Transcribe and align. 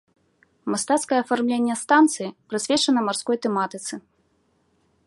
Мастацкае 0.73 1.19
афармленне 1.23 1.75
станцыі 1.83 2.33
прысвечана 2.55 2.99
марской 3.11 3.37
тэматыцы. 3.47 3.93